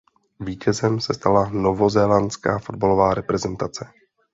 [0.39, 3.91] Vítězem se stala novozélandská fotbalová reprezentace.